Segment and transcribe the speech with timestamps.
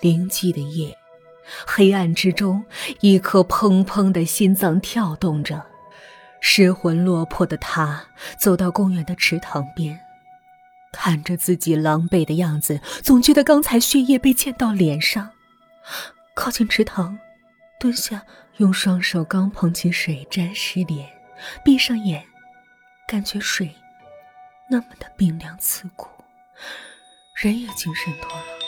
[0.00, 0.96] 灵寂的夜，
[1.66, 2.64] 黑暗之中，
[3.00, 5.66] 一颗砰砰的心脏跳动着。
[6.40, 8.02] 失魂落魄的他
[8.38, 10.00] 走到公园的池塘边，
[10.90, 15.30] 看着自己狼狈的样子，总觉得刚才血液被溅到脸上。
[16.34, 17.18] 靠近池塘，
[17.78, 18.22] 蹲下，
[18.56, 21.06] 用双手刚捧起水沾湿脸，
[21.62, 22.24] 闭上眼，
[23.06, 23.70] 感觉水
[24.70, 26.08] 那么的冰凉刺骨，
[27.34, 28.59] 人也精神多了。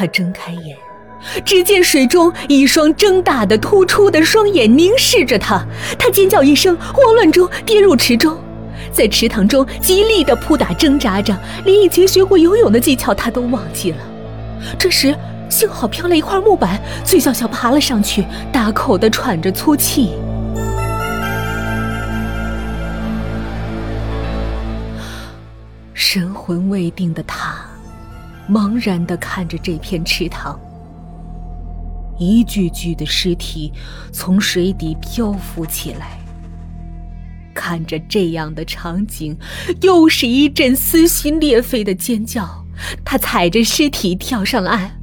[0.00, 0.74] 他睁开眼，
[1.44, 5.62] 只见水中一双睁大的、突出的双眼凝视着他。
[5.98, 8.34] 他尖叫一声，慌乱中跌入池中，
[8.90, 13.98] 在池塘中极力的扑打挣扎着，连以前学过游泳的技巧他都忘记了。
[14.78, 15.14] 这时
[15.50, 20.14] 幸好飘了一块木板，崔笑笑爬了上去，大口的喘着粗气。
[25.92, 27.69] 神魂未定的他。
[28.50, 30.58] 茫然地看着这片池塘，
[32.18, 33.72] 一具具的尸体
[34.12, 36.18] 从水底漂浮起来。
[37.54, 39.36] 看着这样的场景，
[39.82, 42.64] 又是一阵撕心裂肺的尖叫。
[43.04, 45.00] 他踩着尸体跳上了岸。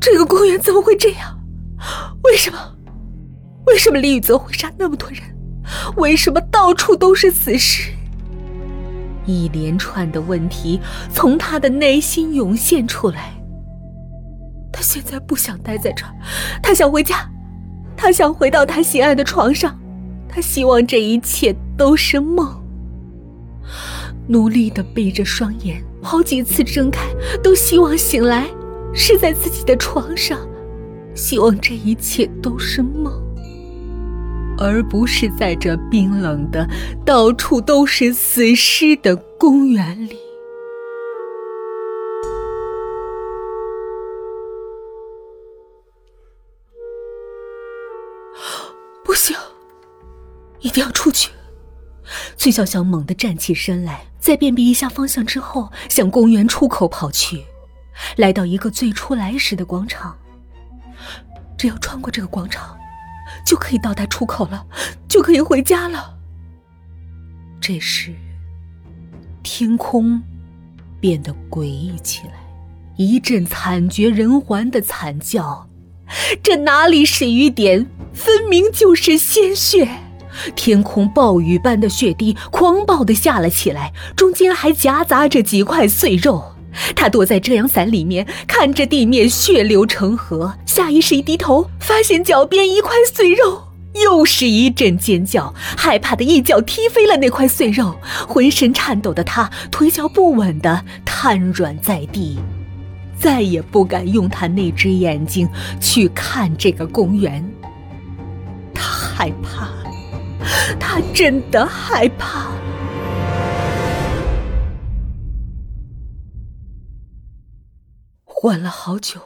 [0.00, 1.40] 这个公园怎么会这样？
[2.24, 2.58] 为什么？
[3.66, 5.20] 为什么李雨泽会杀那么多人？
[5.96, 7.90] 为什么到处都是死尸？
[9.26, 10.80] 一连串的问题
[11.10, 13.32] 从他的内心涌现出来。
[14.72, 16.12] 他现在不想待在这儿，
[16.62, 17.30] 他想回家，
[17.96, 19.78] 他想回到他心爱的床上，
[20.28, 22.60] 他希望这一切都是梦。
[24.26, 27.06] 努力的闭着双眼，好几次睁开，
[27.42, 28.46] 都希望醒来
[28.92, 30.38] 是在自己的床上，
[31.14, 33.23] 希望这一切都是梦。
[34.58, 36.68] 而不是在这冰冷的、
[37.04, 40.16] 到处都是死尸的公园里。
[49.04, 49.36] 不行，
[50.60, 51.30] 一定要出去！
[52.36, 57.44] 崔小小猛地站起身来，在辨别一下方向之后，向公园出口跑去。
[58.16, 60.18] 来到一个最初来时的广场，
[61.56, 62.76] 只要穿过这个广场。
[63.44, 64.66] 就可以到达出口了，
[65.08, 66.14] 就可以回家了。
[67.60, 68.12] 这时，
[69.42, 70.22] 天空
[71.00, 72.34] 变得诡异起来，
[72.96, 75.68] 一阵惨绝人寰的惨叫。
[76.42, 79.88] 这哪里是雨点，分明就是鲜血！
[80.54, 86.53] 天空暴雨般的血滴狂暴的下了起来，中间还夹杂着几块碎肉。
[86.94, 93.62] 他躲在遮阳伞里面，看着地面血流成河，下意识一低头，发现脚边一块碎肉，
[94.04, 97.96] 又是一阵尖叫，害怕的一脚踢飞了那块碎肉，
[98.26, 102.38] 浑身颤抖的他腿脚不稳的瘫软在地，
[103.18, 105.48] 再也不敢用他那只眼睛
[105.80, 107.44] 去看这个公园。
[108.74, 109.68] 他害怕，
[110.78, 112.48] 他真的害怕。
[118.44, 119.22] 缓了好久，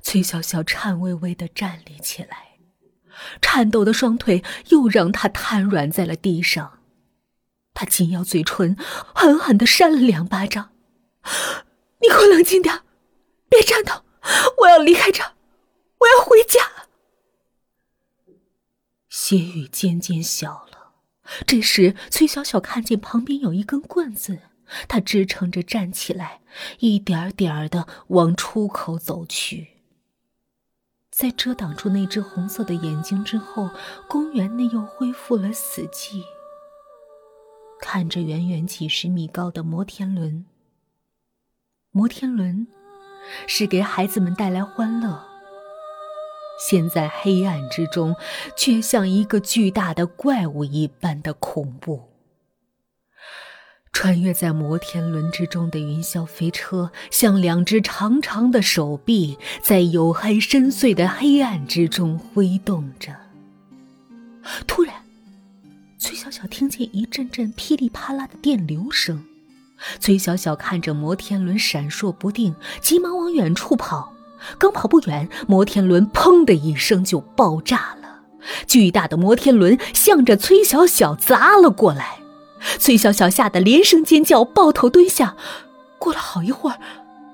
[0.00, 2.58] 崔小小颤巍巍的站立起来，
[3.42, 6.78] 颤抖的双腿又让他瘫软在了地上。
[7.74, 8.74] 他紧咬嘴唇，
[9.14, 10.70] 狠狠的扇了两巴掌。
[12.00, 12.80] “你给我冷静点，
[13.50, 14.02] 别颤抖！
[14.62, 15.22] 我要离开这，
[15.98, 16.86] 我要回家。”
[19.10, 20.94] 血雨渐渐小了。
[21.46, 24.38] 这时，崔小小看见旁边有一根棍子。
[24.88, 26.40] 他支撑着站起来，
[26.78, 29.68] 一点点的往出口走去。
[31.10, 33.70] 在遮挡住那只红色的眼睛之后，
[34.08, 36.22] 公园内又恢复了死寂。
[37.80, 40.46] 看着远远几十米高的摩天轮，
[41.90, 42.66] 摩天轮
[43.46, 45.24] 是给孩子们带来欢乐，
[46.68, 48.14] 现在黑暗之中，
[48.56, 52.08] 却像一个巨大的怪物一般的恐怖。
[54.00, 63.12] 穿越在摩天轮之中的云霄飞车，像两只长长的手臂，在黝黑深邃的黑暗之中挥动着。
[64.68, 64.94] 突然，
[65.98, 69.24] 崔小小听见一阵阵噼里啪啦的电流声。
[69.98, 74.14] 崔小小看着摩天轮闪烁不定，急忙往远处跑。
[74.58, 78.20] 刚跑不远，摩天轮“砰”的一声就爆炸了，
[78.64, 82.17] 巨大的摩天轮向着崔小小砸了过来。
[82.78, 85.36] 崔小小吓得连声尖叫，抱头蹲下。
[85.98, 86.78] 过了好一会儿，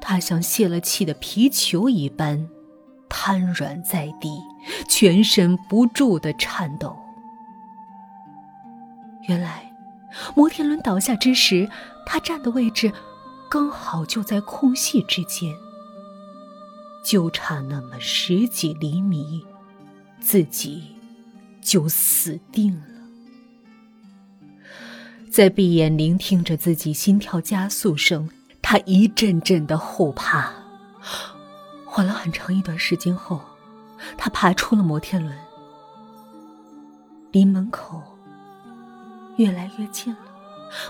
[0.00, 2.48] 他像泄了气的皮球一般
[3.08, 4.38] 瘫软在地，
[4.88, 6.96] 全身不住的颤抖。
[9.28, 9.72] 原来，
[10.34, 11.68] 摩天轮倒下之时，
[12.04, 12.92] 他站的位置
[13.48, 15.54] 刚好就在空隙之间，
[17.04, 19.44] 就差那么十几厘米，
[20.20, 20.96] 自己
[21.62, 22.89] 就死定了。
[25.30, 28.28] 在闭眼聆听着自己心跳加速声，
[28.60, 30.52] 他一阵阵的后怕。
[31.86, 33.40] 缓了很长一段时间后，
[34.18, 35.32] 他爬出了摩天轮，
[37.30, 38.02] 离门口。
[39.36, 40.18] 越来越近了，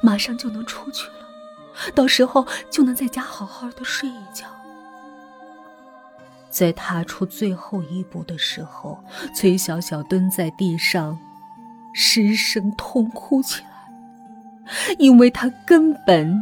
[0.00, 4.46] 马上就能出去了，到时候就能在家好好的睡一觉。
[6.48, 9.02] 在踏出最后一步的时候，
[9.34, 11.18] 崔小小蹲在地上，
[11.92, 13.77] 失声痛哭起来，
[14.98, 16.34] 因为他根本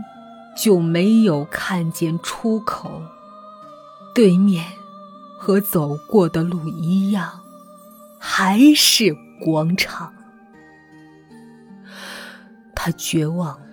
[0.56, 3.02] 就没有看见出口，
[4.14, 4.64] 对面
[5.38, 7.40] 和走过的路一样，
[8.18, 10.12] 还是广场。
[12.74, 13.66] 他绝望了，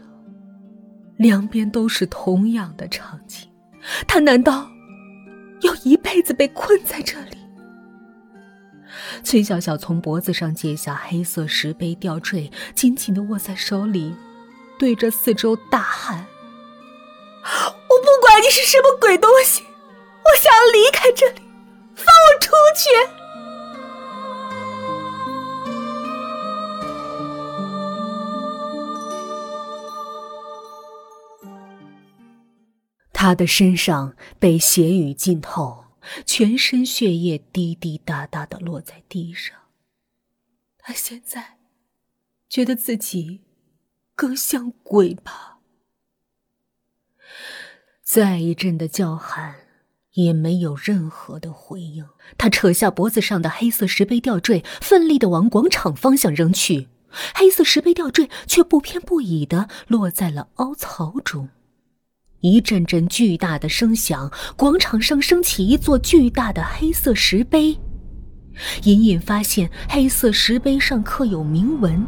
[1.17, 3.47] 两边都是同样的场景，
[4.07, 4.69] 他难道
[5.61, 7.37] 要一辈子被困在这里？
[9.23, 14.15] 崔小小从脖子上解下黑色石碑吊坠，紧紧的握在手里，
[14.83, 16.27] 对着四周大喊
[17.41, 17.47] ：“我
[18.01, 21.41] 不管你是什么鬼东西，我想要离开这里，
[21.95, 22.89] 放我出去！”
[33.13, 35.85] 他的身上被血雨浸透，
[36.25, 39.55] 全身血液滴滴答答的落在地上。
[40.77, 41.57] 他现在
[42.49, 43.39] 觉得自己
[44.15, 45.59] 更像鬼吧。
[48.03, 49.55] 再一阵的叫喊
[50.13, 52.05] 也没有任何的回应。
[52.37, 56.89] 他扯下脖子上的黑色石碑吊坠，奋力的往广场方向扔去，
[57.33, 61.49] 黑色石碑吊坠却不偏不倚的落在了凹槽中。
[62.41, 67.79] 一阵阵巨大的声响，广场上升起一座巨大的黑色石碑。
[68.83, 72.05] 隐隐发现黑色石碑上刻有铭文。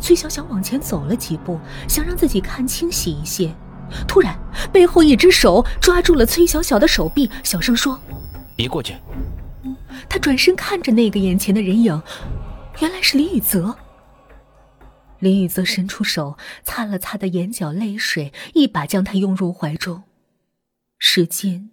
[0.00, 1.58] 崔小小往前走了几步，
[1.88, 3.54] 想让自己看清晰一些。
[4.08, 4.38] 突然，
[4.72, 8.00] 背后一只手抓住了崔小小的手臂，小声说
[8.56, 8.96] ：“别过去。”
[10.08, 12.02] 他转身看着那个眼前的人影，
[12.80, 13.76] 原来是李雨泽。
[15.20, 20.02] 林雨泽伸出手，擦了擦的眼角泪水，一把将他拥入怀中。
[20.98, 21.70] 时间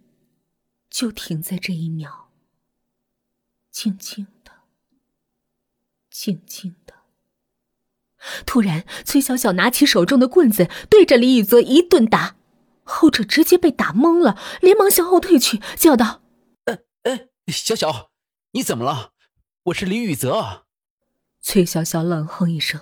[0.89, 2.29] 就停在这一秒，
[3.71, 4.51] 静静的，
[6.09, 6.93] 静静的。
[8.45, 12.35] 突然，崔小小拿起手中的棍子，对着李雨泽一顿打，
[12.83, 16.21] 后者直接被打懵了，连忙向后退去，叫道
[16.65, 18.11] ：“哎哎，小小，
[18.51, 19.11] 你怎么了？
[19.65, 20.65] 我是李雨泽。”
[21.41, 22.81] 崔小小冷哼一声。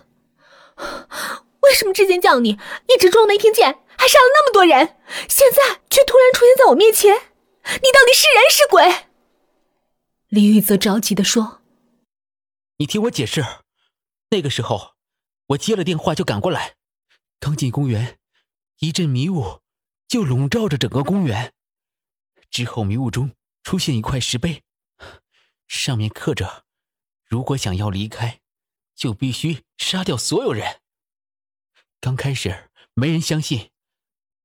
[1.61, 2.57] 为什么之前叫你
[2.87, 4.97] 一直装没听见，还杀了那么多人，
[5.27, 7.13] 现在却突然出现在我面前？
[7.15, 9.05] 你到底是人是鬼？
[10.29, 11.61] 李玉泽着急的说
[12.77, 13.45] ：“你听我解释，
[14.31, 14.93] 那个时候
[15.49, 16.75] 我接了电话就赶过来，
[17.39, 18.19] 刚进公园，
[18.79, 19.61] 一阵迷雾
[20.07, 21.53] 就笼罩着整个公园。
[22.49, 24.63] 之后迷雾中出现一块石碑，
[25.67, 26.65] 上面刻着：
[27.25, 28.41] 如果想要离开。”
[28.99, 30.81] 就必须杀掉所有人。
[32.01, 33.71] 刚开始没人相信，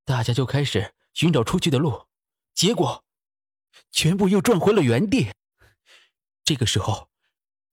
[0.05, 2.07] 大家就开始寻找出去的路，
[2.55, 3.05] 结果
[3.91, 5.33] 全部又转回了原地。
[6.45, 7.11] 这个时候，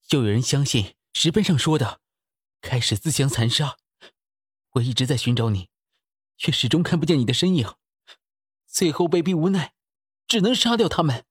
[0.08, 2.02] 就有人相信石碑上说的，
[2.62, 3.78] 开始自相残杀。
[4.72, 5.70] 我一直在寻找你，
[6.38, 7.76] 却始终看不见你的身影，
[8.66, 9.74] 最后被逼无奈，
[10.28, 11.26] 只能杀掉他们，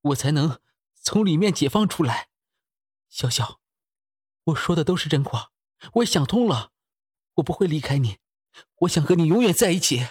[0.00, 0.60] 我才能
[0.94, 2.28] 从里面解放出来。
[3.08, 3.60] 小小。
[4.46, 5.52] 我说的都是真话，
[5.92, 6.72] 我想通了，
[7.34, 8.18] 我不会离开你，
[8.80, 10.08] 我想和你永远在一起。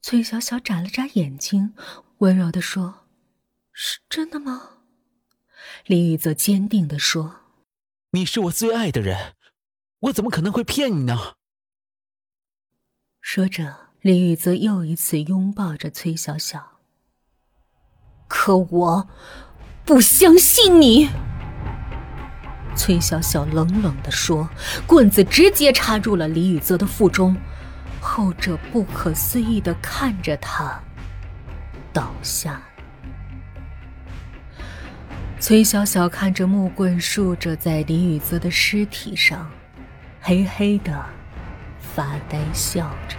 [0.00, 1.74] 崔小小眨了眨眼睛，
[2.18, 3.08] 温柔的说
[3.72, 4.82] ：“是真的吗？”
[5.86, 7.39] 林雨则坚定的说
[8.12, 9.34] ：“你是我最爱的人，
[10.00, 11.34] 我怎么可能会骗你呢？”
[13.22, 16.80] 说着，林雨泽又一次拥抱着崔小小。
[18.26, 19.08] 可我
[19.84, 21.08] 不相信你。
[22.76, 24.48] 崔小小冷冷的说，
[24.86, 27.36] 棍子直接插入了李雨泽的腹中，
[28.00, 30.82] 后者不可思议的看着他
[31.92, 32.60] 倒下。
[35.40, 39.50] 崔小小看着木棍竖着在李雨泽的尸体上，
[40.20, 41.02] 嘿嘿的
[41.80, 43.16] 发呆笑着。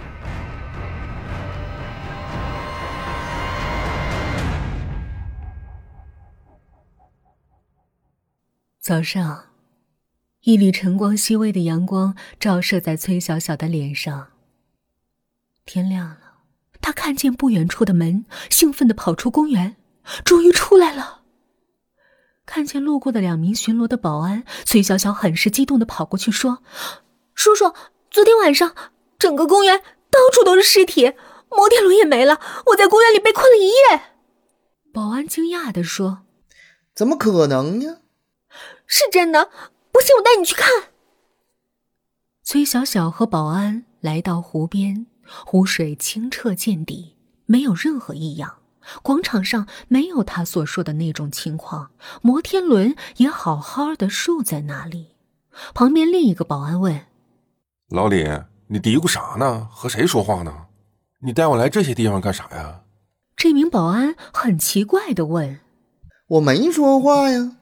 [8.78, 9.46] 早上。
[10.42, 14.28] 一缕晨光熹微的阳光照射在崔小小的脸上。
[15.64, 16.18] 天亮了，
[16.80, 19.76] 他看见不远处的门，兴奋地跑出公园，
[20.24, 21.21] 终于出来了。
[22.54, 26.58] 看见路过的两名巡逻的保安，崔小小很是激动的跑过去说
[27.34, 27.72] ：“叔叔，
[28.10, 28.74] 昨天晚上
[29.18, 29.78] 整个公园
[30.10, 31.14] 到处都是尸体，
[31.48, 34.02] 摩天轮也没了，我在公园里被困了一夜。”
[34.92, 36.24] 保安惊讶的说
[36.94, 38.00] ：“怎么可能呢？
[38.86, 39.48] 是真的，
[39.90, 40.68] 不信我带你去看。”
[42.44, 45.06] 崔小小和保安来到湖边。
[45.46, 47.16] 湖水清澈见底，
[47.46, 48.58] 没有任何异样。
[49.02, 55.16] 广场上没有他所说的那种情况，摩天轮也好好的竖在那里。
[55.74, 57.06] 旁边另一个保安问
[57.90, 58.26] ：“老李，
[58.68, 59.68] 你嘀咕啥呢？
[59.70, 60.66] 和谁说话呢？
[61.20, 62.80] 你带我来这些地方干啥呀？”
[63.36, 65.60] 这名保安很奇怪的问
[66.28, 67.56] ：“我没说话呀，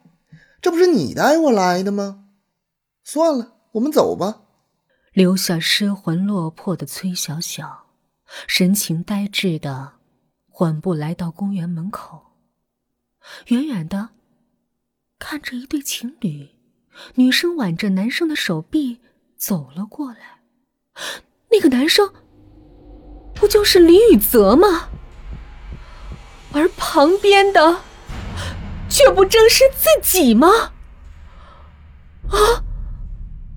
[0.61, 2.25] 这不是你带我来的吗？
[3.03, 4.41] 算了，我们走吧。”
[5.13, 7.87] 留下失魂落魄的崔小小，
[8.47, 9.93] 神情呆滞的
[10.61, 12.33] 缓步来到公园门口，
[13.47, 14.09] 远远的
[15.17, 16.49] 看着一对情侣，
[17.15, 19.01] 女生挽着男生的手臂
[19.35, 20.43] 走了过来。
[21.49, 22.13] 那个男生
[23.33, 24.89] 不就是李雨泽吗？
[26.53, 27.81] 而旁边的
[28.87, 30.47] 却不正是自己吗？
[32.29, 32.37] 啊！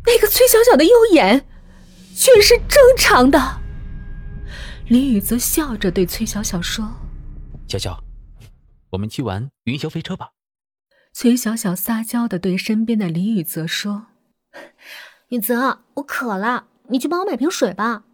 [0.06, 1.46] 那个崔小小的右眼，
[2.16, 3.60] 却是正常的。
[4.86, 6.86] 李宇泽笑着对崔小小说
[7.66, 7.98] ：“小小，
[8.90, 10.32] 我们去玩云霄飞车吧。”
[11.14, 14.08] 崔小小撒娇的对身边的林雨泽说
[15.28, 18.04] ：“雨泽，我渴了，你去帮我买瓶水吧。”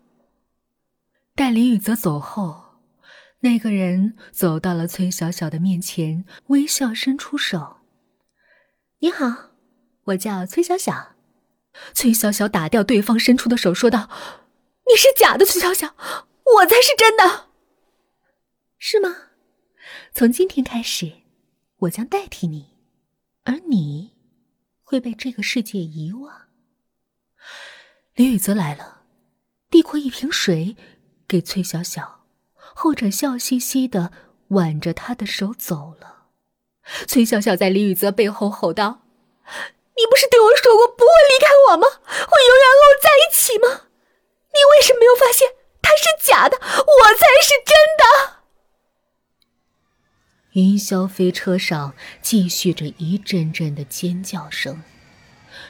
[1.35, 2.77] 待林雨泽走后，
[3.41, 7.79] 那个人走到了崔小小的面前，微笑伸出手
[9.01, 9.51] ：“你好，
[10.05, 11.17] 我叫崔小小。”
[11.95, 14.09] 崔小小打掉对方伸出的手，说道
[14.87, 15.97] ：“你是假的，崔小小，
[16.57, 17.49] 我才是真的，
[18.79, 19.29] 是吗？
[20.13, 21.13] 从今天开始，
[21.79, 22.77] 我将代替你，
[23.45, 24.17] 而你
[24.83, 26.49] 会被这个世界遗忘。”
[28.15, 29.03] 李雨泽来了，
[29.71, 30.77] 递过一瓶水
[31.29, 34.13] 给崔小小，后者笑嘻嘻的
[34.49, 36.27] 挽着他的手走了。
[37.07, 39.03] 崔小小在李雨泽背后吼道。
[39.97, 41.87] 你不是对我说过不会离开我吗？
[41.89, 43.89] 会永远和我在一起吗？
[44.53, 45.49] 你为什么没有发现
[45.91, 48.43] 他是假的，我才是真的？
[50.53, 54.85] 云霄飞车上继续着一阵阵的尖叫声，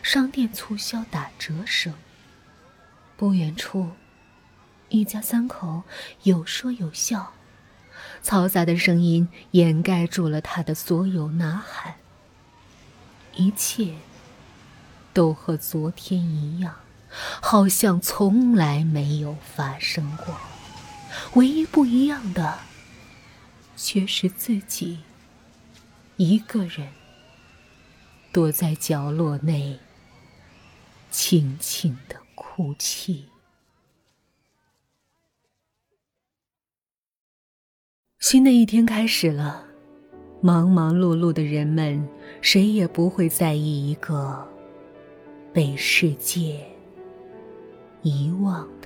[0.02, 1.94] 商店促销打折声。
[3.16, 3.92] 不远处，
[4.90, 5.84] 一家三口
[6.24, 7.32] 有说有笑，
[8.22, 11.94] 嘈杂的声音掩盖住了他的所有呐喊。
[13.36, 13.94] 一切。
[15.12, 16.72] 都和昨天一样，
[17.10, 20.36] 好像从来没有发生过。
[21.34, 22.58] 唯一不一样的，
[23.76, 25.00] 却是自己
[26.16, 26.88] 一个人
[28.32, 29.78] 躲在角落内，
[31.10, 33.26] 轻轻的哭泣。
[38.20, 39.64] 新的一天开始了，
[40.40, 42.08] 忙忙碌碌的人们，
[42.40, 44.46] 谁也不会在意一个。
[45.52, 46.64] 被世界
[48.02, 48.79] 遗忘。